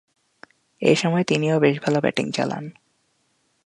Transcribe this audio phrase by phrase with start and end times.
[0.81, 2.65] এ সময়ে তিনিও বেশ ভালো ব্যাটিং চালান।